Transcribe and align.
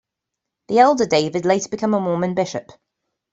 The 0.69 0.79
elder 0.79 1.05
David 1.05 1.45
later 1.45 1.69
became 1.69 1.93
a 1.93 1.99
Mormon 1.99 2.33
bishop. 2.33 2.71